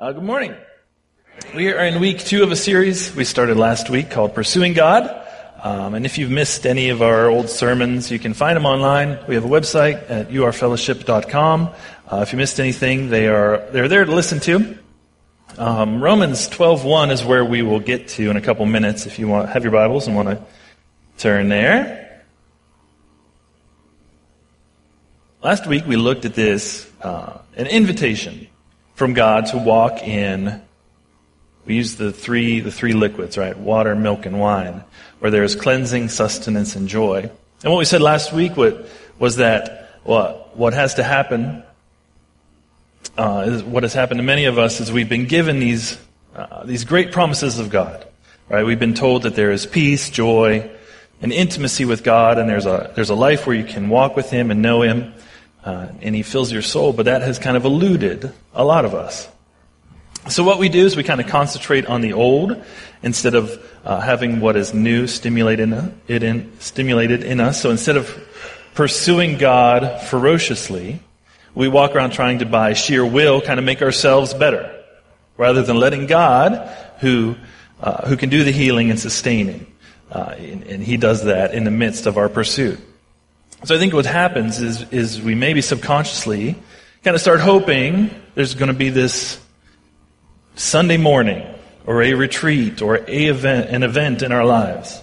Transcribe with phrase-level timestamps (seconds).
[0.00, 0.54] Uh, good morning.
[1.54, 5.26] We are in week two of a series we started last week called Pursuing God.
[5.62, 9.18] Um, and if you've missed any of our old sermons, you can find them online.
[9.28, 11.74] We have a website at urfellowship.com.
[12.10, 14.78] Uh, if you missed anything, they are they're there to listen to.
[15.58, 19.04] Um, Romans 12:1 is where we will get to in a couple minutes.
[19.04, 20.42] If you want have your Bibles and want to
[21.18, 22.22] turn there.
[25.42, 28.46] Last week we looked at this uh, an invitation
[29.00, 30.60] from God to walk in.
[31.64, 33.56] We use the three, the three liquids, right?
[33.56, 34.84] Water, milk, and wine,
[35.20, 37.20] where there is cleansing, sustenance, and joy.
[37.62, 41.62] And what we said last week was that what, what has to happen,
[43.16, 45.98] uh, is what has happened to many of us is we've been given these,
[46.36, 48.06] uh, these great promises of God,
[48.50, 48.66] right?
[48.66, 50.70] We've been told that there is peace, joy,
[51.22, 54.28] and intimacy with God, and there's a, there's a life where you can walk with
[54.28, 55.14] Him and know Him
[55.64, 58.94] uh, and he fills your soul, but that has kind of eluded a lot of
[58.94, 59.28] us.
[60.28, 62.62] So what we do is we kind of concentrate on the old
[63.02, 67.60] instead of uh, having what is new stimulated in, it in, stimulated in us.
[67.60, 68.10] So instead of
[68.74, 71.00] pursuing God ferociously,
[71.54, 74.84] we walk around trying to by sheer will kind of make ourselves better,
[75.36, 76.68] rather than letting God,
[77.00, 77.36] who
[77.80, 79.66] uh, who can do the healing and sustaining,
[80.12, 82.78] uh, and, and He does that in the midst of our pursuit.
[83.62, 86.56] So I think what happens is, is we maybe subconsciously
[87.04, 89.38] kind of start hoping there's going to be this
[90.54, 91.46] Sunday morning
[91.84, 95.02] or a retreat or a event, an event in our lives,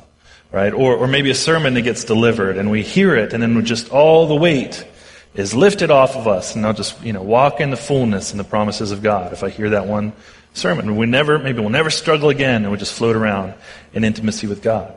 [0.51, 0.73] right?
[0.73, 3.91] Or, or maybe a sermon that gets delivered and we hear it and then just
[3.91, 4.83] all the weight
[5.35, 8.39] is lifted off of us and I'll just, you know, walk in the fullness and
[8.39, 10.13] the promises of God if I hear that one
[10.53, 10.95] sermon.
[10.95, 13.53] We never, maybe we'll never struggle again and we'll just float around
[13.93, 14.95] in intimacy with God.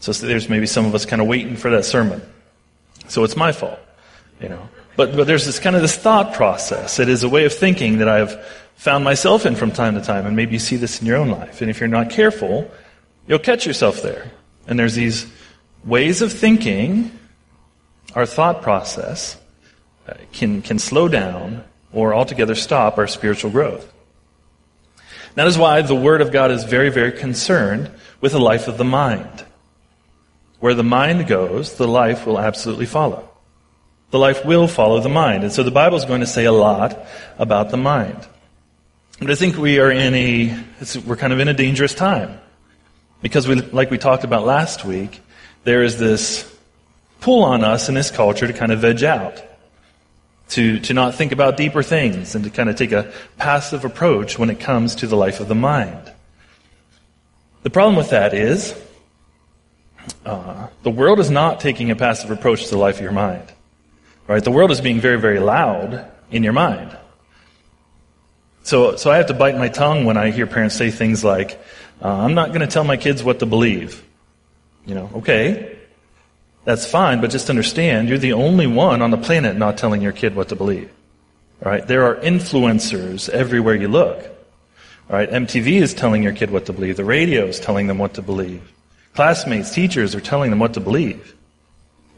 [0.00, 2.22] So there's maybe some of us kind of waiting for that sermon.
[3.08, 3.78] So it's my fault,
[4.40, 4.68] you know.
[4.96, 6.98] But, but there's this kind of this thought process.
[6.98, 8.44] It is a way of thinking that I've
[8.74, 11.28] found myself in from time to time, and maybe you see this in your own
[11.28, 11.60] life.
[11.60, 12.70] And if you're not careful,
[13.26, 14.30] you'll catch yourself there.
[14.66, 15.26] And there's these
[15.84, 17.18] ways of thinking,
[18.14, 19.38] our thought process
[20.06, 23.90] uh, can, can slow down or altogether stop our spiritual growth.
[25.34, 27.90] That is why the Word of God is very, very concerned
[28.20, 29.46] with the life of the mind.
[30.62, 33.28] Where the mind goes, the life will absolutely follow.
[34.12, 35.42] The life will follow the mind.
[35.42, 37.04] And so the Bible is going to say a lot
[37.36, 38.28] about the mind.
[39.18, 40.56] But I think we are in a,
[41.04, 42.38] we're kind of in a dangerous time.
[43.22, 45.20] Because we, like we talked about last week,
[45.64, 46.48] there is this
[47.18, 49.42] pull on us in this culture to kind of veg out.
[50.50, 54.38] To, to not think about deeper things and to kind of take a passive approach
[54.38, 56.12] when it comes to the life of the mind.
[57.64, 58.80] The problem with that is
[60.24, 63.52] uh, the world is not taking a passive approach to the life of your mind.
[64.26, 64.42] Right?
[64.42, 66.96] The world is being very, very loud in your mind.
[68.62, 71.60] So, so I have to bite my tongue when I hear parents say things like,
[72.00, 74.04] uh, I'm not going to tell my kids what to believe.
[74.86, 75.78] You know, okay,
[76.64, 80.12] that's fine, but just understand you're the only one on the planet not telling your
[80.12, 80.90] kid what to believe.
[81.60, 81.86] Right?
[81.86, 84.24] There are influencers everywhere you look.
[85.08, 85.30] Right?
[85.30, 86.96] MTV is telling your kid what to believe.
[86.96, 88.72] The radio is telling them what to believe.
[89.14, 91.36] Classmates, teachers are telling them what to believe.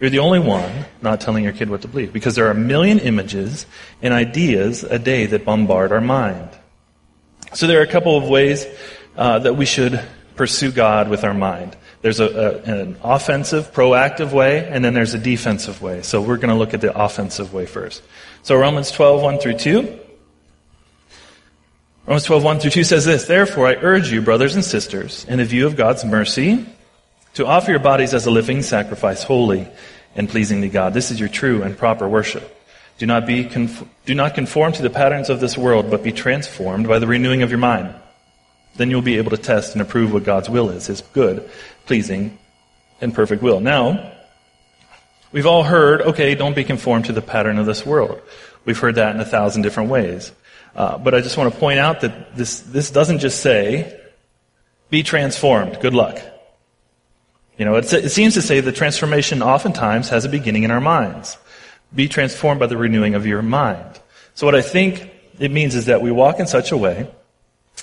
[0.01, 2.55] You're the only one not telling your kid what to believe because there are a
[2.55, 3.67] million images
[4.03, 6.49] and ideas a day that bombard our mind.
[7.55, 8.67] So there are a couple of ways
[9.17, 10.01] uh, that we should
[10.37, 11.77] pursue God with our mind.
[12.03, 16.03] There's a, a, an offensive, proactive way, and then there's a defensive way.
[16.03, 18.03] So we're going to look at the offensive way first.
[18.43, 20.01] So Romans 12, 1 through 2.
[22.07, 25.39] Romans 12, 1 through 2 says this, Therefore I urge you, brothers and sisters, in
[25.39, 26.67] the view of God's mercy,
[27.35, 29.69] to offer your bodies as a living sacrifice, holy
[30.15, 30.95] and pleasing to God.
[30.95, 32.51] This is your true and proper worship.
[32.99, 36.13] Do not be conf- do not conform to the patterns of this world, but be
[36.13, 37.95] transformed by the renewing of your mind.
[38.77, 41.49] Then you'll be able to test and approve what God's will is, His good,
[41.87, 42.39] pleasing,
[43.01, 43.61] and perfect will.
[43.61, 44.13] Now,
[45.33, 48.21] we've all heard, okay, don't be conformed to the pattern of this world.
[48.65, 50.33] We've heard that in a thousand different ways.
[50.75, 54.01] Uh, but I just want to point out that this, this doesn't just say,
[54.91, 55.81] be transformed.
[55.81, 56.21] Good luck.
[57.57, 61.39] You know, it seems to say that transformation oftentimes has a beginning in our minds.
[61.95, 64.01] Be transformed by the renewing of your mind.
[64.35, 67.09] So what I think it means is that we walk in such a way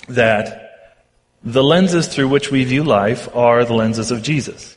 [0.08, 0.98] that
[1.42, 4.76] the lenses through which we view life are the lenses of Jesus.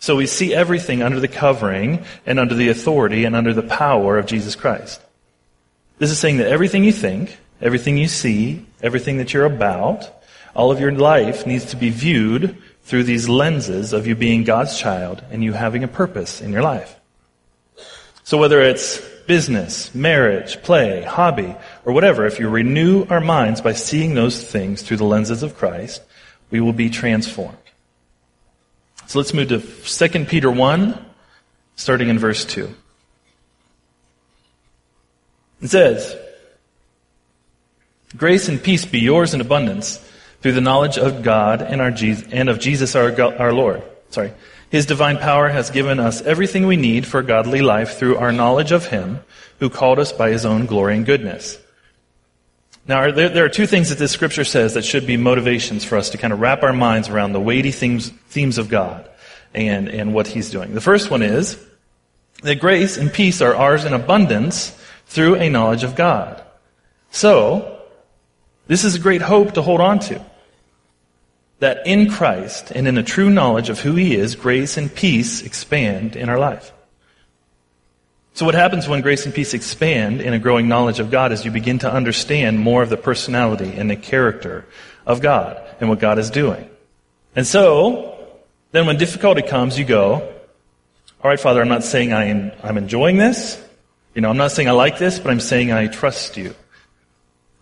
[0.00, 4.18] So we see everything under the covering and under the authority and under the power
[4.18, 5.00] of Jesus Christ.
[5.98, 10.22] This is saying that everything you think, everything you see, everything that you're about,
[10.54, 12.56] all of your life needs to be viewed
[12.88, 16.62] through these lenses of you being God's child and you having a purpose in your
[16.62, 16.98] life.
[18.24, 21.54] So whether it's business, marriage, play, hobby,
[21.84, 25.58] or whatever, if you renew our minds by seeing those things through the lenses of
[25.58, 26.00] Christ,
[26.50, 27.58] we will be transformed.
[29.06, 31.04] So let's move to 2 Peter 1,
[31.76, 32.74] starting in verse 2.
[35.60, 36.16] It says,
[38.16, 40.02] Grace and peace be yours in abundance
[40.40, 41.92] through the knowledge of God and, our
[42.32, 43.82] and of Jesus our, our Lord.
[44.10, 44.32] Sorry.
[44.70, 48.72] His divine power has given us everything we need for godly life through our knowledge
[48.72, 49.20] of Him
[49.60, 51.58] who called us by His own glory and goodness.
[52.86, 55.96] Now, there, there, are two things that this scripture says that should be motivations for
[55.96, 59.08] us to kind of wrap our minds around the weighty themes, themes of God
[59.54, 60.74] and, and what He's doing.
[60.74, 61.62] The first one is
[62.42, 64.70] that grace and peace are ours in abundance
[65.06, 66.42] through a knowledge of God.
[67.10, 67.78] So,
[68.68, 70.24] this is a great hope to hold on to
[71.60, 75.42] that in Christ and in a true knowledge of who He is, grace and peace
[75.42, 76.72] expand in our life.
[78.34, 81.44] So what happens when grace and peace expand in a growing knowledge of God is
[81.44, 84.64] you begin to understand more of the personality and the character
[85.04, 86.70] of God and what God is doing.
[87.34, 88.16] And so,
[88.70, 90.14] then when difficulty comes, you go,
[91.20, 93.60] all right, Father, I'm not saying I am, enjoying this.
[94.14, 96.54] You know, I'm not saying I like this, but I'm saying I trust you.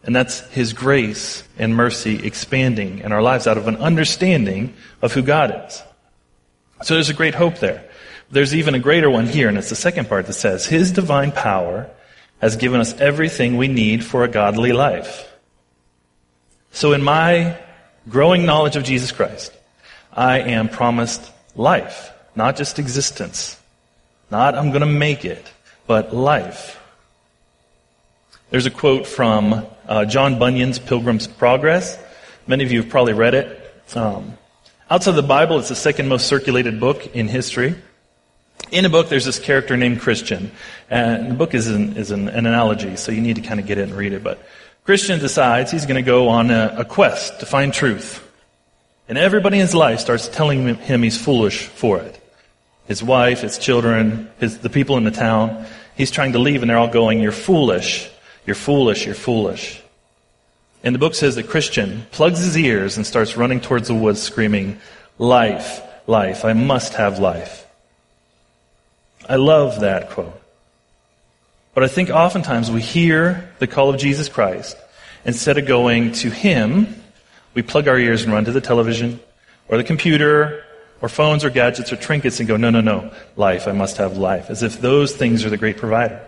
[0.07, 5.13] And that's His grace and mercy expanding in our lives out of an understanding of
[5.13, 5.83] who God is.
[6.83, 7.85] So there's a great hope there.
[8.31, 11.33] There's even a greater one here, and it's the second part that says, His divine
[11.33, 11.91] power
[12.41, 15.29] has given us everything we need for a godly life.
[16.71, 17.59] So in my
[18.09, 19.53] growing knowledge of Jesus Christ,
[20.13, 23.59] I am promised life, not just existence.
[24.31, 25.45] Not I'm going to make it,
[25.87, 26.81] but life.
[28.49, 31.99] There's a quote from uh, John Bunyan's Pilgrim's Progress.
[32.47, 33.75] Many of you have probably read it.
[33.97, 34.39] Um,
[34.89, 37.75] outside the Bible, it's the second most circulated book in history.
[38.71, 40.53] In the book, there's this character named Christian.
[40.89, 43.67] And the book is an, is an, an analogy, so you need to kind of
[43.67, 44.23] get it and read it.
[44.23, 44.39] But
[44.85, 48.23] Christian decides he's going to go on a, a quest to find truth.
[49.09, 52.21] And everybody in his life starts telling him he's foolish for it.
[52.87, 55.67] His wife, his children, his, the people in the town.
[55.97, 58.09] He's trying to leave and they're all going, you're foolish.
[58.47, 59.83] You're foolish, you're foolish.
[60.85, 64.23] And the book says that Christian plugs his ears and starts running towards the woods
[64.23, 64.79] screaming,
[65.19, 67.67] Life, life, I must have life.
[69.29, 70.41] I love that quote.
[71.75, 74.77] But I think oftentimes we hear the call of Jesus Christ.
[75.25, 77.03] Instead of going to Him,
[77.55, 79.19] we plug our ears and run to the television
[79.69, 80.63] or the computer
[81.01, 84.17] or phones or gadgets or trinkets and go, no, no, no, life, I must have
[84.17, 86.25] life, as if those things are the great provider.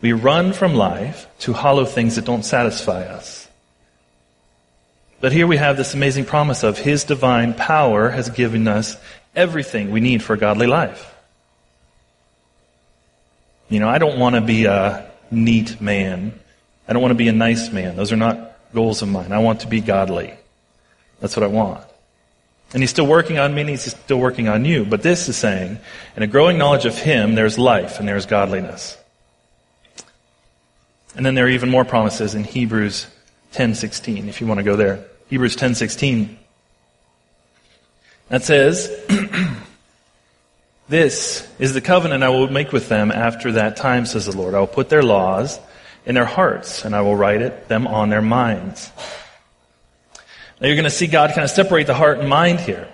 [0.00, 3.48] We run from life to hollow things that don't satisfy us.
[5.20, 8.96] But here we have this amazing promise of His divine power has given us
[9.34, 11.14] everything we need for a godly life.
[13.68, 16.38] You know, I don't want to be a neat man.
[16.86, 17.96] I don't want to be a nice man.
[17.96, 19.32] Those are not goals of mine.
[19.32, 20.32] I want to be godly.
[21.20, 21.84] That's what I want.
[22.72, 24.84] And he's still working on me and he's still working on you.
[24.84, 25.78] But this is saying,
[26.16, 28.96] in a growing knowledge of him, there's life and there's godliness.
[31.18, 33.08] And then there are even more promises in Hebrews
[33.52, 35.00] 10:16 if you want to go there.
[35.28, 36.36] Hebrews 10:16.
[38.28, 38.88] That says,
[40.88, 44.54] "This is the covenant I will make with them after that time," says the Lord.
[44.54, 45.58] "I will put their laws
[46.06, 48.92] in their hearts, and I will write it them on their minds."
[50.60, 52.86] Now you're going to see God kind of separate the heart and mind here,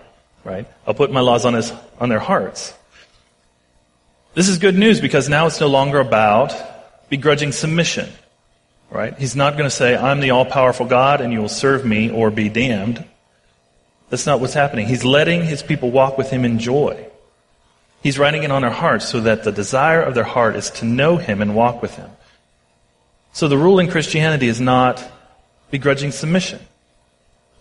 [0.45, 0.67] right?
[0.87, 2.73] I'll put my laws on his on their hearts.
[4.33, 6.74] This is good news because now it's no longer about
[7.15, 8.09] begrudging submission.
[8.91, 9.17] Right?
[9.17, 12.11] He's not going to say, I'm the all powerful God and you will serve me
[12.11, 13.05] or be damned.
[14.11, 14.89] That's not what's happening.
[14.89, 17.07] He's letting his people walk with him in joy.
[18.03, 20.85] He's writing it on their hearts so that the desire of their heart is to
[20.85, 22.11] know him and walk with him.
[23.33, 25.03] So the rule in Christianity is not
[25.71, 26.59] begrudging submission,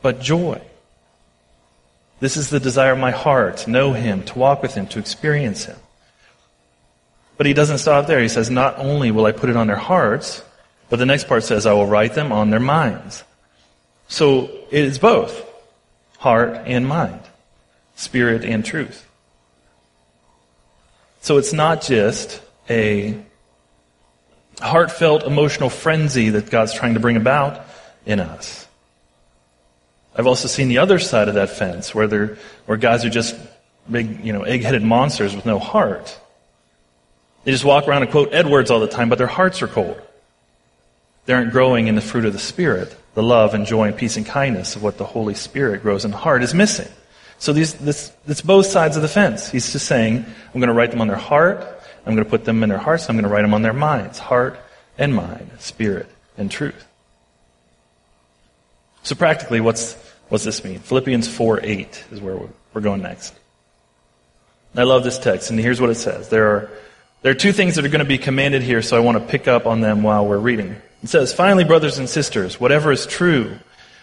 [0.02, 0.62] but joy.
[2.20, 5.00] This is the desire of my heart, to know him, to walk with him, to
[5.00, 5.78] experience him.
[7.38, 8.22] But he doesn't stop there.
[8.22, 10.44] He says, not only will I put it on their hearts,
[10.90, 13.24] but the next part says, I will write them on their minds.
[14.08, 15.44] So it is both
[16.20, 17.22] heart and mind,
[17.96, 19.08] spirit and truth.
[21.22, 23.18] So it's not just a
[24.62, 27.66] heartfelt emotional frenzy that God's trying to bring about
[28.06, 28.68] in us.
[30.16, 32.38] I've also seen the other side of that fence where there,
[32.68, 33.36] where guys are just
[33.90, 36.20] big, you know, egg-headed monsters with no heart.
[37.44, 40.00] They just walk around and quote Edwards all the time, but their hearts are cold.
[41.26, 42.96] They aren't growing in the fruit of the Spirit.
[43.16, 46.12] The love and joy and peace and kindness of what the Holy Spirit grows in
[46.12, 46.88] the heart is missing.
[47.38, 49.50] So these, this, it's both sides of the fence.
[49.50, 51.66] He's just saying, I'm going to write them on their heart,
[52.06, 53.10] I'm going to put them in their hearts.
[53.10, 54.20] I'm going to write them on their minds.
[54.20, 54.60] Heart
[54.98, 56.08] and mind, spirit
[56.38, 56.86] and truth.
[59.04, 59.94] So practically, what's,
[60.30, 60.80] what's this mean?
[60.80, 62.38] Philippians 4 8 is where
[62.74, 63.34] we're going next.
[64.76, 66.30] I love this text, and here's what it says.
[66.30, 66.72] There are,
[67.24, 69.24] there are two things that are going to be commanded here, so I want to
[69.26, 70.76] pick up on them while we're reading.
[71.02, 73.58] It says, Finally, brothers and sisters, whatever is true,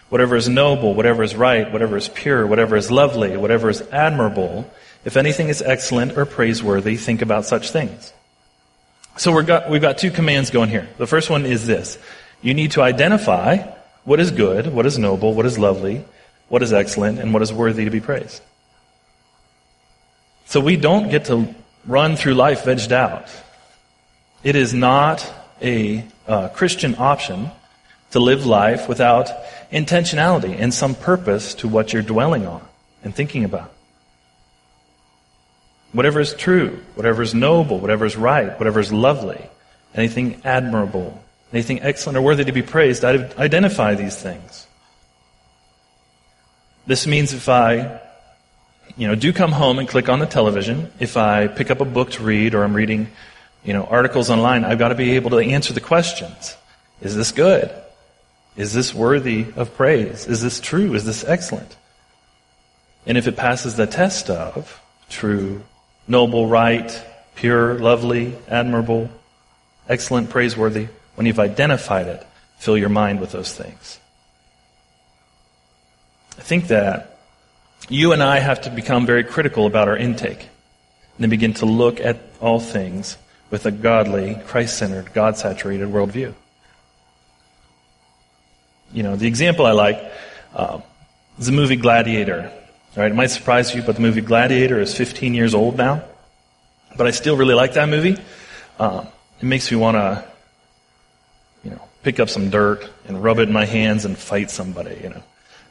[0.09, 4.69] whatever is noble, whatever is right, whatever is pure, whatever is lovely, whatever is admirable,
[5.05, 8.11] if anything is excellent or praiseworthy, think about such things.
[9.17, 10.89] So we've got, we've got two commands going here.
[10.97, 11.99] The first one is this.
[12.41, 13.57] You need to identify
[14.03, 16.03] what is good, what is noble, what is lovely,
[16.49, 18.41] what is excellent, and what is worthy to be praised.
[20.45, 21.53] So we don't get to
[21.85, 23.27] run through life vegged out.
[24.43, 27.51] It is not a uh, Christian option
[28.11, 29.29] to live life without
[29.71, 32.61] intentionality and some purpose to what you're dwelling on
[33.03, 33.71] and thinking about.
[35.93, 39.41] Whatever is true, whatever is noble, whatever is right, whatever is lovely,
[39.93, 41.21] anything admirable,
[41.51, 44.67] anything excellent or worthy to be praised, I identify these things.
[46.87, 48.01] This means if I
[48.97, 50.91] you know, do come home and click on the television.
[50.99, 53.07] If I pick up a book to read or I'm reading,
[53.63, 56.55] you know, articles online, I've got to be able to answer the questions.
[57.01, 57.71] Is this good?
[58.55, 60.27] Is this worthy of praise?
[60.27, 60.93] Is this true?
[60.93, 61.75] Is this excellent?
[63.05, 64.79] And if it passes the test of
[65.09, 65.63] true,
[66.07, 67.03] noble, right,
[67.35, 69.09] pure, lovely, admirable,
[69.89, 72.25] excellent, praiseworthy, when you've identified it,
[72.57, 73.99] fill your mind with those things.
[76.37, 77.10] I think that
[77.89, 80.49] you and I have to become very critical about our intake and
[81.19, 83.17] then begin to look at all things
[83.49, 86.33] with a godly, Christ centered, God saturated worldview.
[88.93, 90.11] You know, the example I like
[90.53, 90.81] uh,
[91.37, 92.51] is the movie Gladiator.
[92.95, 96.03] All right, it might surprise you, but the movie Gladiator is 15 years old now.
[96.97, 98.17] But I still really like that movie.
[98.79, 99.07] Um,
[99.39, 100.25] it makes me want to,
[101.63, 104.99] you know, pick up some dirt and rub it in my hands and fight somebody,
[105.01, 105.23] you know.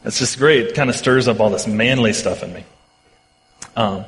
[0.04, 0.68] It's just great.
[0.68, 2.64] It kind of stirs up all this manly stuff in me.
[3.76, 4.04] Um,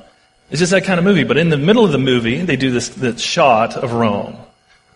[0.51, 1.25] it's just that kind of movie.
[1.25, 4.37] But in the middle of the movie, they do this, this shot of Rome.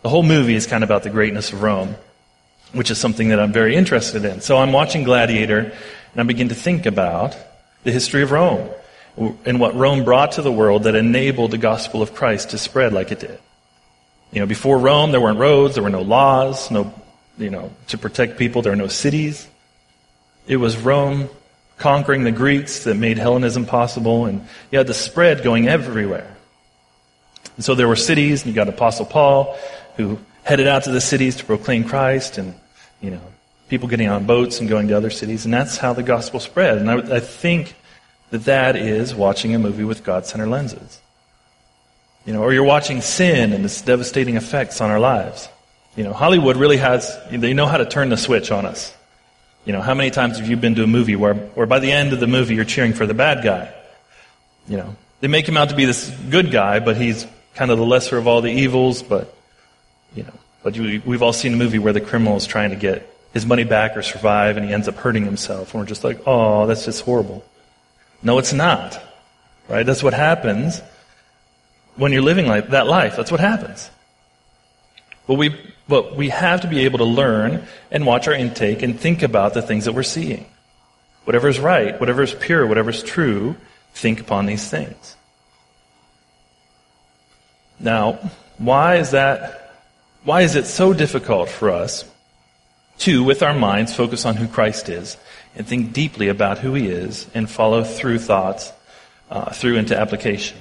[0.02, 1.96] The whole movie is kind of about the greatness of Rome,
[2.72, 4.40] which is something that I'm very interested in.
[4.40, 7.36] So I'm watching Gladiator, and I begin to think about
[7.84, 8.70] the history of Rome
[9.44, 12.92] and what Rome brought to the world that enabled the gospel of Christ to spread
[12.92, 13.38] like it did.
[14.32, 16.92] You know, before Rome, there weren't roads, there were no laws, no,
[17.38, 19.48] you know, to protect people, there were no cities.
[20.46, 21.28] It was Rome
[21.78, 26.36] conquering the Greeks that made Hellenism possible, and you had the spread going everywhere.
[27.56, 29.58] And so there were cities, and you got Apostle Paul,
[29.96, 32.54] who headed out to the cities to proclaim Christ, and,
[33.00, 33.20] you know,
[33.68, 36.78] people getting on boats and going to other cities, and that's how the gospel spread.
[36.78, 37.74] And I, I think
[38.30, 41.00] that that is watching a movie with God-centered lenses.
[42.24, 45.48] You know, or you're watching sin and its devastating effects on our lives.
[45.94, 48.95] You know, Hollywood really has, they know how to turn the switch on us.
[49.66, 51.90] You know, how many times have you been to a movie where, where by the
[51.90, 53.75] end of the movie you're cheering for the bad guy?
[54.68, 57.78] You know, they make him out to be this good guy, but he's kind of
[57.78, 59.37] the lesser of all the evils, but,
[60.14, 60.32] you know,
[60.62, 63.44] but you, we've all seen a movie where the criminal is trying to get his
[63.44, 65.75] money back or survive and he ends up hurting himself.
[65.75, 67.44] And we're just like, oh, that's just horrible.
[68.23, 69.02] No, it's not.
[69.68, 69.85] Right?
[69.85, 70.80] That's what happens
[71.96, 73.16] when you're living like that life.
[73.16, 73.90] That's what happens.
[75.26, 75.56] But we,
[75.88, 79.55] but we have to be able to learn and watch our intake and think about
[79.55, 80.47] the things that we're seeing.
[81.25, 83.57] Whatever is right, whatever is pure, whatever is true,
[83.95, 85.16] think upon these things.
[87.78, 88.19] Now,
[88.59, 89.75] why is that,
[90.25, 92.05] why is it so difficult for us
[92.99, 95.16] to, with our minds, focus on who Christ is
[95.55, 98.73] and think deeply about who he is and follow through thoughts
[99.31, 100.59] uh, through into application?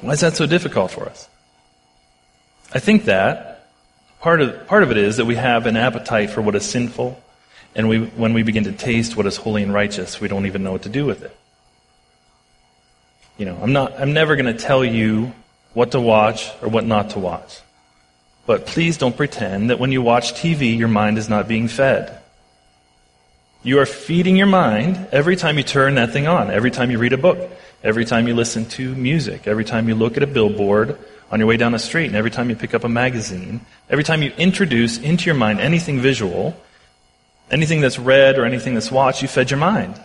[0.00, 1.28] Why is that so difficult for us?
[2.72, 3.53] I think that
[4.24, 7.22] Part of, part of it is that we have an appetite for what is sinful,
[7.74, 10.64] and we, when we begin to taste what is holy and righteous, we don't even
[10.64, 11.36] know what to do with it.
[13.36, 15.34] You know, I'm not, I'm never going to tell you
[15.74, 17.60] what to watch or what not to watch.
[18.46, 22.18] But please don't pretend that when you watch TV, your mind is not being fed.
[23.62, 26.96] You are feeding your mind every time you turn that thing on, every time you
[26.96, 27.50] read a book,
[27.82, 30.98] every time you listen to music, every time you look at a billboard
[31.30, 34.04] on your way down the street, and every time you pick up a magazine, every
[34.04, 36.56] time you introduce into your mind anything visual,
[37.50, 40.00] anything that's read or anything that's watched, you fed your mind.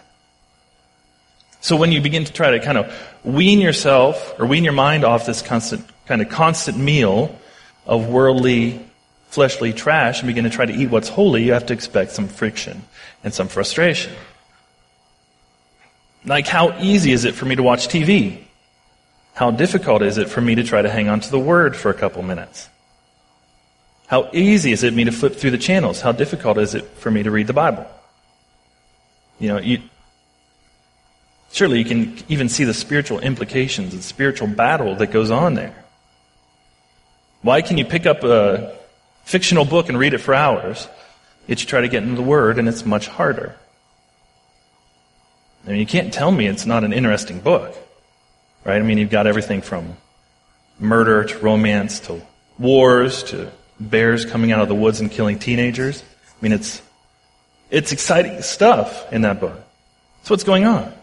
[1.61, 5.03] So when you begin to try to kind of wean yourself or wean your mind
[5.03, 7.37] off this constant, kind of constant meal
[7.85, 8.85] of worldly,
[9.27, 12.27] fleshly trash and begin to try to eat what's holy, you have to expect some
[12.27, 12.81] friction
[13.23, 14.13] and some frustration.
[16.25, 18.43] Like, how easy is it for me to watch TV?
[19.39, 21.89] How difficult is it for me to try to hang on to the word for
[21.89, 22.67] a couple minutes?
[24.07, 26.01] How easy is it for me to flip through the channels?
[26.01, 27.87] How difficult is it for me to read the Bible?
[29.39, 29.81] You know, you,
[31.53, 35.85] surely you can even see the spiritual implications and spiritual battle that goes on there.
[37.41, 38.75] Why can you pick up a
[39.23, 40.89] fictional book and read it for hours,
[41.47, 43.55] yet you try to get into the Word and it's much harder?
[45.65, 47.73] I mean, you can't tell me it's not an interesting book,
[48.63, 48.77] right?
[48.77, 49.97] I mean, you've got everything from
[50.79, 52.21] murder to romance to
[52.57, 56.01] wars to bears coming out of the woods and killing teenagers.
[56.01, 56.81] I mean, it's,
[57.69, 59.59] it's exciting stuff in that book.
[60.23, 60.93] So what's going on?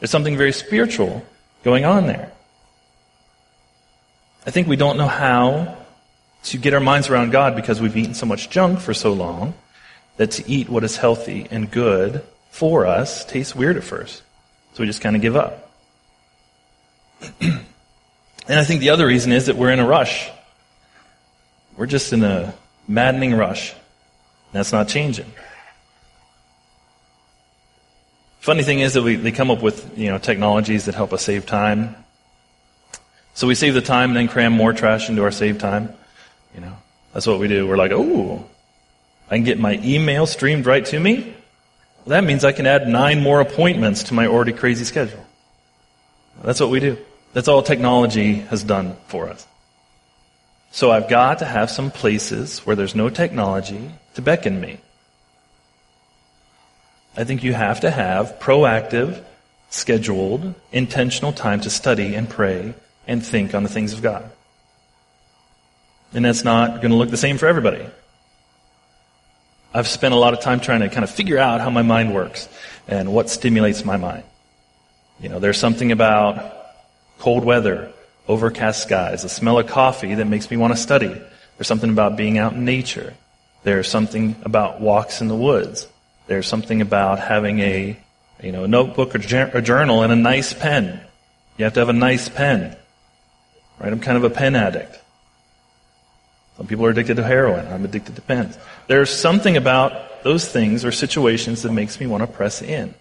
[0.00, 1.24] There's something very spiritual
[1.62, 2.32] going on there.
[4.46, 5.78] I think we don't know how
[6.44, 9.54] to get our minds around God because we've eaten so much junk for so long
[10.16, 14.22] that to eat what is healthy and good for us tastes weird at first.
[14.74, 15.70] So we just kind of give up.
[17.40, 17.64] and
[18.48, 20.30] I think the other reason is that we're in a rush.
[21.76, 22.54] We're just in a
[22.88, 23.74] maddening rush.
[24.52, 25.32] That's not changing.
[28.40, 31.22] Funny thing is that we, they come up with, you know, technologies that help us
[31.22, 31.96] save time.
[33.32, 35.92] So we save the time and then cram more trash into our save time.
[36.54, 36.76] You know,
[37.12, 37.66] that's what we do.
[37.66, 38.44] We're like, oh,
[39.30, 41.34] I can get my email streamed right to me.
[42.04, 45.24] Well, that means I can add nine more appointments to my already crazy schedule.
[46.42, 46.98] That's what we do.
[47.32, 49.46] That's all technology has done for us.
[50.70, 54.78] So I've got to have some places where there's no technology to beckon me.
[57.16, 59.22] I think you have to have proactive,
[59.70, 62.74] scheduled, intentional time to study and pray
[63.06, 64.30] and think on the things of God.
[66.12, 67.86] And that's not going to look the same for everybody.
[69.74, 72.14] I've spent a lot of time trying to kind of figure out how my mind
[72.14, 72.48] works
[72.86, 74.22] and what stimulates my mind.
[75.20, 76.54] You know, there's something about
[77.18, 77.92] cold weather
[78.28, 81.20] overcast skies, the smell of coffee that makes me want to study.
[81.56, 83.14] There's something about being out in nature.
[83.64, 85.88] There's something about walks in the woods.
[86.28, 87.98] There's something about having a,
[88.42, 91.00] you know, a notebook or a journal and a nice pen.
[91.56, 92.76] You have to have a nice pen.
[93.80, 93.92] Right?
[93.92, 95.00] I'm kind of a pen addict.
[96.56, 97.66] Some people are addicted to heroin.
[97.66, 98.56] I'm addicted to pens.
[98.86, 102.94] There's something about those things or situations that makes me want to press in.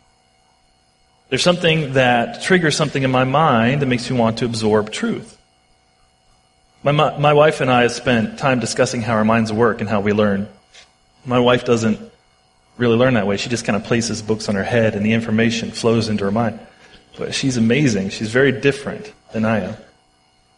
[1.29, 5.37] There's something that triggers something in my mind that makes me want to absorb truth.
[6.83, 10.01] My, my wife and I have spent time discussing how our minds work and how
[10.01, 10.49] we learn.
[11.25, 11.99] My wife doesn't
[12.77, 13.37] really learn that way.
[13.37, 16.31] She just kind of places books on her head and the information flows into her
[16.31, 16.59] mind.
[17.17, 18.09] But she's amazing.
[18.09, 19.77] She's very different than I am.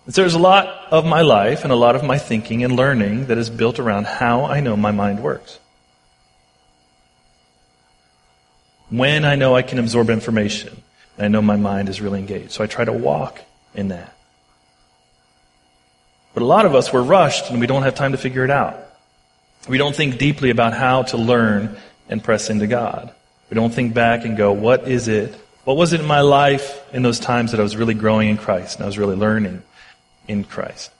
[0.08, 3.28] So there's a lot of my life and a lot of my thinking and learning
[3.28, 5.60] that is built around how I know my mind works.
[8.90, 10.82] when I know I can absorb information,
[11.18, 12.52] I know my mind is really engaged.
[12.52, 13.42] So I try to walk
[13.74, 14.14] in that.
[16.34, 18.52] But a lot of us, we're rushed and we don't have time to figure it
[18.52, 18.78] out.
[19.68, 21.78] We don't think deeply about how to learn
[22.10, 23.12] and press into God.
[23.50, 25.34] We don't think back and go, what is it?
[25.64, 28.38] What was it in my life in those times that I was really growing in
[28.38, 29.64] Christ and I was really learning
[30.28, 30.92] in Christ?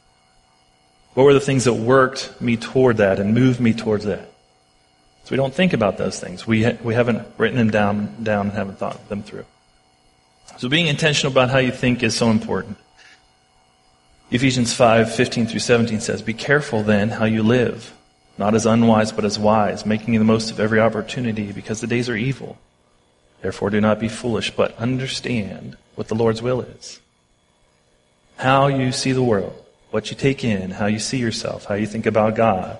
[1.14, 4.32] What were the things that worked me toward that and moved me towards that?
[5.24, 6.46] So we don't think about those things.
[6.46, 9.46] We, ha- we haven't written them down, down and haven't thought them through.
[10.58, 12.78] So being intentional about how you think is so important.
[14.30, 17.94] Ephesians 5, 15 through 17 says, Be careful then how you live,
[18.38, 22.10] not as unwise but as wise, making the most of every opportunity because the days
[22.10, 22.58] are evil.
[23.42, 27.00] Therefore do not be foolish, but understand what the Lord's will is.
[28.38, 29.54] How you see the world,
[29.92, 32.80] what you take in, how you see yourself, how you think about God.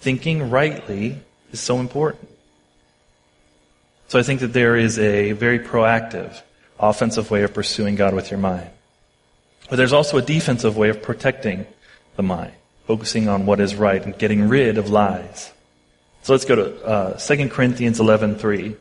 [0.00, 1.20] Thinking rightly
[1.52, 2.28] is so important.
[4.08, 6.40] So I think that there is a very proactive,
[6.78, 8.70] offensive way of pursuing God with your mind.
[9.68, 11.66] But there's also a defensive way of protecting
[12.14, 12.52] the mind,
[12.86, 15.52] focusing on what is right and getting rid of lies.
[16.22, 18.76] So let's go to uh, 2 Corinthians 11.3.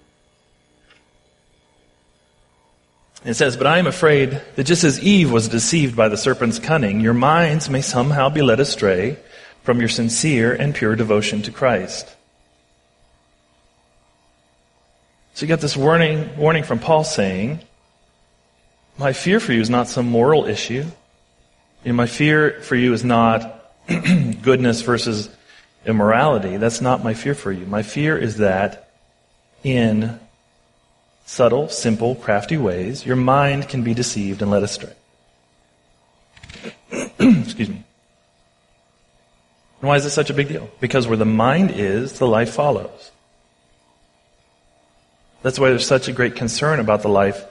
[3.26, 6.60] It says, But I am afraid that just as Eve was deceived by the serpent's
[6.60, 9.18] cunning, your minds may somehow be led astray
[9.64, 12.08] from your sincere and pure devotion to Christ.
[15.34, 17.60] So you got this warning, warning from Paul saying,
[18.98, 20.86] my fear for you is not some moral issue.
[21.84, 25.30] Know, my fear for you is not goodness versus
[25.86, 26.58] immorality.
[26.58, 27.66] That's not my fear for you.
[27.66, 28.90] My fear is that
[29.64, 30.20] in
[31.26, 34.94] subtle, simple, crafty ways, your mind can be deceived and led astray.
[37.20, 37.84] Excuse me.
[39.82, 40.70] And why is this such a big deal?
[40.80, 43.12] Because where the mind is, the life follows.
[45.42, 47.44] That's why there's such a great concern about the life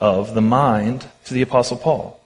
[0.00, 2.20] of the mind to the Apostle Paul.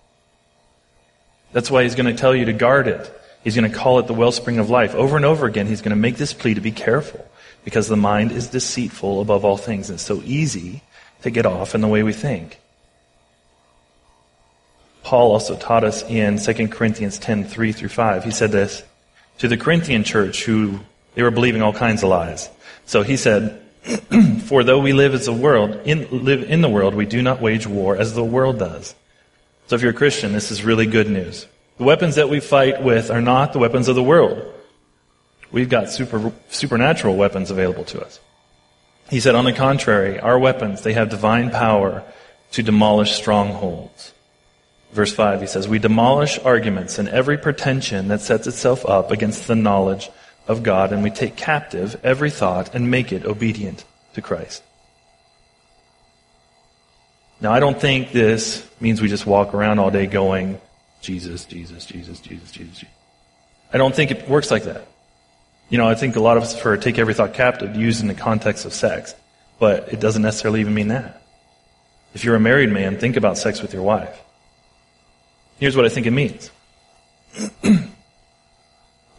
[1.52, 3.12] That's why he's going to tell you to guard it.
[3.42, 4.94] He's going to call it the wellspring of life.
[4.94, 7.26] Over and over again, he's going to make this plea to be careful
[7.64, 9.88] because the mind is deceitful above all things.
[9.88, 10.82] And it's so easy
[11.22, 12.60] to get off in the way we think.
[15.02, 18.24] Paul also taught us in 2 Corinthians 10, 3 through 5.
[18.24, 18.82] He said this
[19.38, 20.80] to the Corinthian church who
[21.14, 22.48] they were believing all kinds of lies.
[22.86, 23.60] So he said,
[24.44, 27.40] For though we live as a world, in, live in the world, we do not
[27.40, 28.94] wage war as the world does.
[29.66, 31.46] So if you're a Christian, this is really good news.
[31.78, 34.52] The weapons that we fight with are not the weapons of the world.
[35.50, 38.20] We've got super, supernatural weapons available to us.
[39.10, 42.04] He said, on the contrary, our weapons, they have divine power
[42.52, 44.14] to demolish strongholds.
[44.92, 49.48] Verse 5, he says, We demolish arguments and every pretension that sets itself up against
[49.48, 50.10] the knowledge
[50.46, 54.62] of God, and we take captive every thought and make it obedient to Christ.
[57.40, 60.60] Now, I don't think this means we just walk around all day going,
[61.00, 62.84] Jesus, Jesus, Jesus, Jesus, Jesus.
[63.72, 64.86] I don't think it works like that.
[65.70, 68.08] You know, I think a lot of us for take every thought captive used in
[68.08, 69.14] the context of sex,
[69.58, 71.22] but it doesn't necessarily even mean that.
[72.12, 74.20] If you're a married man, think about sex with your wife.
[75.58, 76.50] Here's what I think it means.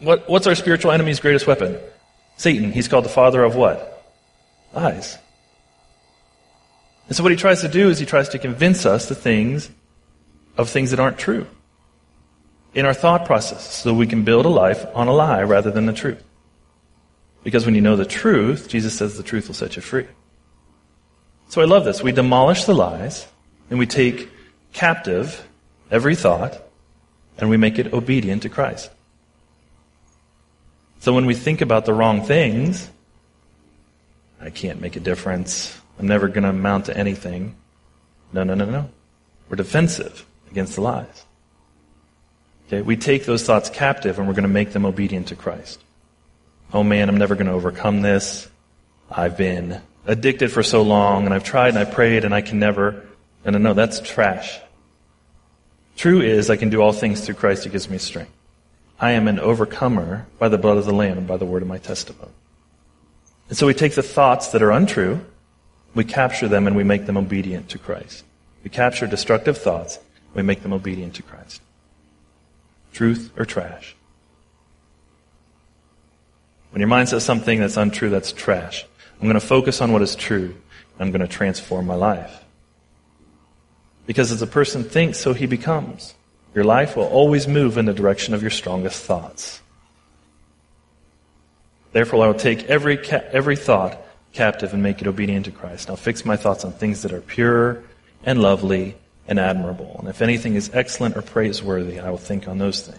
[0.00, 1.78] what, what's our spiritual enemy's greatest weapon?
[2.36, 2.70] Satan.
[2.70, 4.12] He's called the father of what?
[4.74, 5.16] Lies.
[7.08, 9.70] And so what he tries to do is he tries to convince us the things
[10.58, 11.46] of things that aren't true
[12.74, 15.86] in our thought process so we can build a life on a lie rather than
[15.86, 16.22] the truth.
[17.44, 20.06] Because when you know the truth, Jesus says the truth will set you free.
[21.48, 22.02] So I love this.
[22.02, 23.26] We demolish the lies
[23.68, 24.30] and we take
[24.72, 25.46] captive
[25.90, 26.62] every thought,
[27.38, 28.90] and we make it obedient to Christ.
[31.00, 32.88] So when we think about the wrong things,
[34.40, 35.78] I can't make a difference.
[35.98, 37.56] I'm never going to amount to anything.
[38.32, 38.88] No, no, no, no.
[39.48, 41.24] We're defensive against the lies.
[42.66, 45.80] Okay, we take those thoughts captive and we're going to make them obedient to Christ.
[46.74, 48.48] Oh man, I'm never going to overcome this.
[49.10, 52.58] I've been addicted for so long and I've tried and I prayed and I can
[52.58, 53.06] never.
[53.44, 54.58] And I know that's trash.
[55.96, 58.32] True is, I can do all things through Christ who gives me strength.
[58.98, 61.68] I am an overcomer by the blood of the Lamb and by the word of
[61.68, 62.30] my testimony.
[63.48, 65.20] And so we take the thoughts that are untrue,
[65.94, 68.24] we capture them, and we make them obedient to Christ.
[68.64, 69.98] We capture destructive thoughts,
[70.34, 71.60] we make them obedient to Christ.
[72.92, 73.96] Truth or trash?
[76.72, 78.84] When your mind says something that's untrue, that's trash.
[79.20, 80.56] I'm going to focus on what is true.
[80.98, 82.42] I'm going to transform my life.
[84.06, 86.14] Because as a person thinks, so he becomes.
[86.54, 89.60] Your life will always move in the direction of your strongest thoughts.
[91.92, 93.98] Therefore, I will take every, ca- every thought
[94.32, 95.90] captive and make it obedient to Christ.
[95.90, 97.84] I'll fix my thoughts on things that are pure
[98.24, 98.96] and lovely
[99.28, 99.96] and admirable.
[99.98, 102.98] And if anything is excellent or praiseworthy, I will think on those things.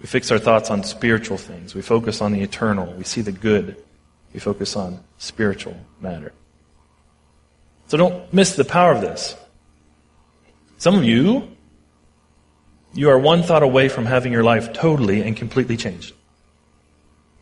[0.00, 1.74] We fix our thoughts on spiritual things.
[1.74, 2.92] We focus on the eternal.
[2.94, 3.76] We see the good.
[4.32, 6.32] We focus on spiritual matter.
[7.88, 9.36] So don't miss the power of this.
[10.78, 11.56] Some of you,
[12.94, 16.14] you are one thought away from having your life totally and completely changed.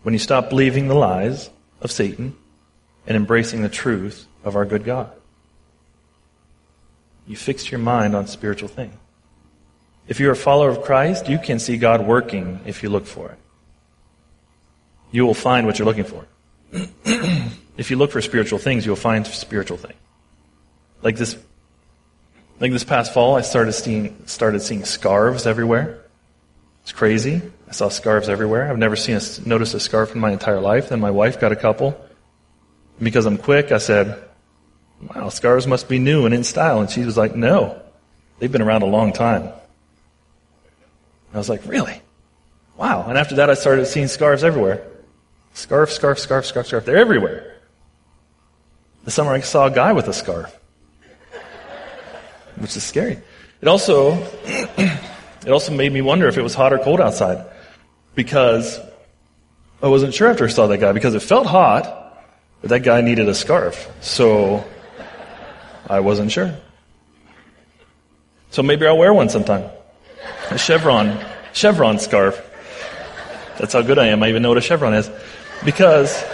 [0.03, 2.37] When you stop believing the lies of Satan
[3.07, 5.13] and embracing the truth of our good God.
[7.27, 8.95] You fix your mind on spiritual things.
[10.09, 13.31] If you're a follower of Christ, you can see God working if you look for
[13.31, 13.39] it.
[15.11, 16.27] You will find what you're looking for.
[17.77, 19.99] if you look for spiritual things, you'll find spiritual things.
[21.03, 21.37] Like this,
[22.59, 26.05] like this past fall, I started seeing, started seeing scarves everywhere.
[26.83, 27.43] It's crazy.
[27.69, 28.71] I saw scarves everywhere.
[28.71, 30.89] I've never seen a, noticed a scarf in my entire life.
[30.89, 32.03] Then my wife got a couple.
[32.99, 34.19] Because I'm quick, I said,
[35.15, 36.81] wow, scarves must be new and in style.
[36.81, 37.81] And she was like, no,
[38.39, 39.53] they've been around a long time.
[41.39, 42.03] I was like, really?
[42.77, 43.07] Wow.
[43.09, 44.87] And after that, I started seeing scarves everywhere.
[45.55, 46.85] Scarf, scarf, scarf, scarf, scarf.
[46.85, 47.57] They're everywhere.
[49.05, 50.59] The summer I saw a guy with a scarf
[52.61, 53.19] which is scary.
[53.61, 57.47] It also, it also made me wonder if it was hot or cold outside
[58.15, 58.79] because
[59.83, 62.25] I wasn't sure after I saw that guy because it felt hot,
[62.61, 63.91] but that guy needed a scarf.
[64.01, 64.65] So
[65.89, 66.55] I wasn't sure.
[68.51, 69.71] So maybe I'll wear one sometime.
[70.51, 71.19] A chevron,
[71.53, 72.45] chevron scarf.
[73.59, 74.23] That's how good I am.
[74.23, 75.11] I even know what a chevron is.
[75.65, 76.25] Because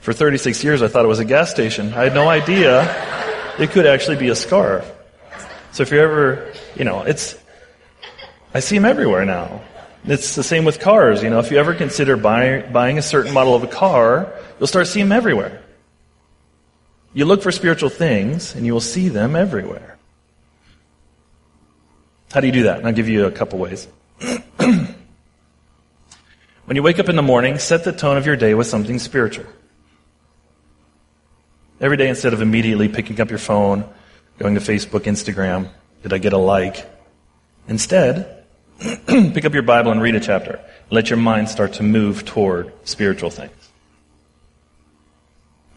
[0.00, 1.94] for 36 years I thought it was a gas station.
[1.94, 2.82] I had no idea
[3.58, 4.90] it could actually be a scarf.
[5.72, 7.38] So if you're ever, you know, it's,
[8.54, 9.62] I see them everywhere now.
[10.04, 11.22] It's the same with cars.
[11.22, 14.68] You know, if you ever consider buy, buying a certain model of a car, you'll
[14.68, 15.62] start seeing them everywhere.
[17.12, 19.95] You look for spiritual things, and you will see them everywhere.
[22.36, 22.76] How do you do that?
[22.76, 23.88] And I'll give you a couple ways.
[24.58, 24.94] when
[26.68, 29.46] you wake up in the morning, set the tone of your day with something spiritual.
[31.80, 33.88] Every day, instead of immediately picking up your phone,
[34.36, 35.70] going to Facebook, Instagram,
[36.02, 36.86] did I get a like?
[37.68, 38.44] Instead,
[39.06, 40.60] pick up your Bible and read a chapter.
[40.90, 43.70] Let your mind start to move toward spiritual things.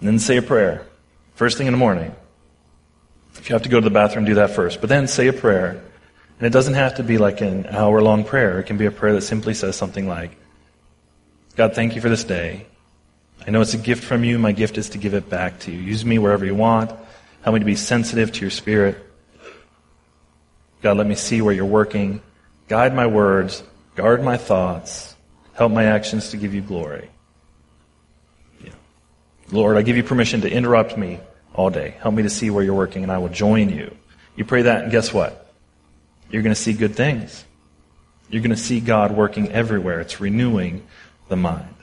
[0.02, 0.86] And then say a prayer.
[1.36, 2.14] First thing in the morning.
[3.36, 4.82] If you have to go to the bathroom, do that first.
[4.82, 5.86] But then say a prayer.
[6.40, 8.60] And it doesn't have to be like an hour long prayer.
[8.60, 10.38] It can be a prayer that simply says something like,
[11.58, 12.66] God, thank you for this day.
[13.46, 14.40] I know it's a gift from you.
[14.40, 15.80] My gift is to give it back to you.
[15.80, 16.92] Use me wherever you want.
[17.42, 18.98] Help me to be sensitive to your spirit.
[20.82, 22.22] God, let me see where you're working.
[22.70, 23.64] Guide my words.
[23.96, 25.16] Guard my thoughts.
[25.54, 27.10] Help my actions to give you glory.
[28.64, 28.72] Yeah.
[29.52, 31.20] Lord, I give you permission to interrupt me
[31.54, 31.96] all day.
[32.00, 33.94] Help me to see where you're working, and I will join you.
[34.38, 35.49] You pray that, and guess what?
[36.30, 37.44] You're going to see good things.
[38.30, 40.00] You're going to see God working everywhere.
[40.00, 40.86] It's renewing
[41.28, 41.76] the mind.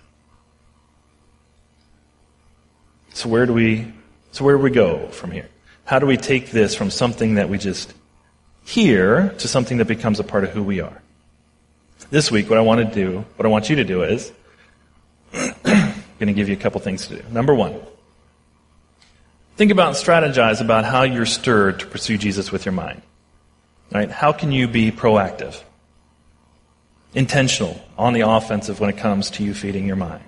[3.13, 3.93] So where do we
[4.31, 5.49] so where do we go from here?
[5.85, 7.95] How do we take this from something that we just
[8.65, 11.01] hear to something that becomes a part of who we are?
[12.11, 14.31] This week what I want to do, what I want you to do is
[15.33, 17.29] I'm going to give you a couple things to do.
[17.31, 17.81] Number 1.
[19.57, 23.01] Think about and strategize about how you're stirred to pursue Jesus with your mind.
[23.93, 24.11] Right?
[24.11, 25.63] How can you be proactive?
[27.15, 30.25] Intentional, on the offensive when it comes to you feeding your mind.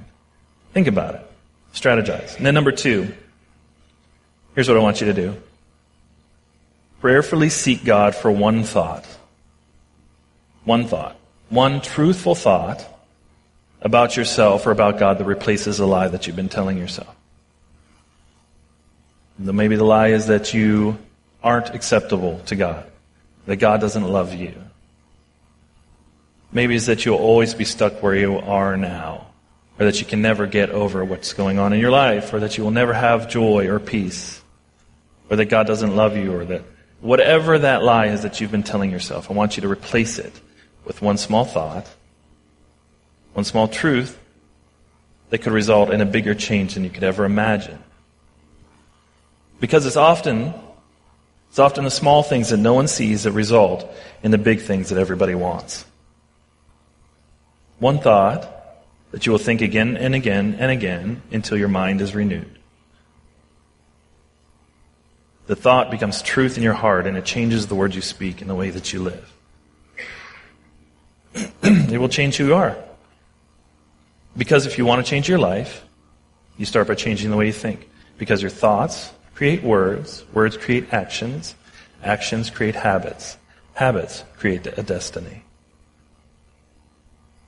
[0.73, 1.31] Think about it.
[1.75, 2.37] Strategize.
[2.37, 3.13] And then number two,
[4.55, 5.37] here's what I want you to do.
[7.01, 9.07] Prayerfully seek God for one thought.
[10.65, 11.17] One thought.
[11.49, 12.85] One truthful thought
[13.81, 17.15] about yourself or about God that replaces a lie that you've been telling yourself.
[19.39, 20.99] Maybe the lie is that you
[21.43, 22.85] aren't acceptable to God,
[23.49, 24.55] that God doesn't love you.
[26.53, 29.27] Maybe it's that you'll always be stuck where you are now
[29.79, 32.59] or that you can never get over what's going on in your life, or that
[32.59, 34.43] you will never have joy or peace,
[35.31, 36.63] or that God doesn't love you, or that
[37.01, 40.33] whatever that lie is that you've been telling yourself, I want you to replace it
[40.85, 41.87] with one small thought,
[43.35, 44.19] one small truth
[45.31, 47.79] that could result in a bigger change than you could ever imagine.
[49.61, 50.55] Because it's often,
[51.49, 53.91] it's often the small things that no one sees that result
[54.23, 55.85] in the big things that everybody wants.
[57.79, 58.49] One thought
[59.13, 62.59] that you will think again and again and again until your mind is renewed.
[65.47, 68.51] The thought becomes truth in your heart and it changes the words you speak and
[68.51, 69.33] the way that you live.
[71.63, 72.77] it will change who you are.
[74.37, 75.85] Because if you want to change your life,
[76.59, 77.89] you start by changing the way you think.
[78.19, 81.55] Because your thoughts create words, words create actions,
[82.03, 83.39] actions create habits,
[83.75, 85.45] habits create a destiny.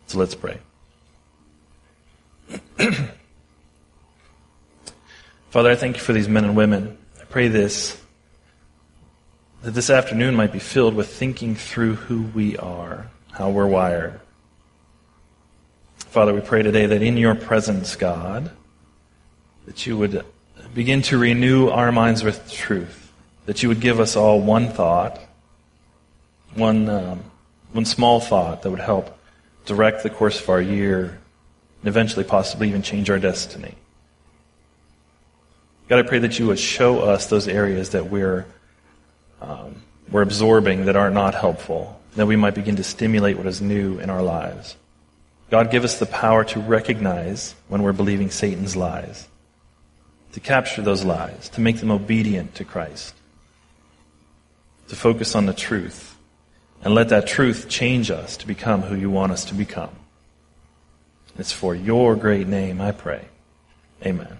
[0.06, 0.58] So let's pray.
[5.50, 6.96] Father, I thank you for these men and women.
[7.20, 8.00] I pray this,
[9.62, 14.20] that this afternoon might be filled with thinking through who we are, how we're wired.
[15.98, 18.52] Father, we pray today that in your presence, God,
[19.66, 20.24] that you would
[20.74, 23.12] begin to renew our minds with truth,
[23.46, 25.20] that you would give us all one thought,
[26.54, 27.24] one, um,
[27.72, 29.18] one small thought that would help
[29.66, 31.18] direct the course of our year
[31.80, 33.74] and eventually possibly even change our destiny.
[35.88, 38.46] God, I pray that you would show us those areas that we're,
[39.40, 43.60] um, we're absorbing that are not helpful, that we might begin to stimulate what is
[43.60, 44.76] new in our lives.
[45.50, 49.26] God, give us the power to recognize when we're believing Satan's lies,
[50.32, 53.14] to capture those lies, to make them obedient to Christ,
[54.88, 56.16] to focus on the truth,
[56.82, 59.94] and let that truth change us to become who you want us to become.
[61.38, 63.26] It's for your great name, I pray.
[64.04, 64.38] Amen.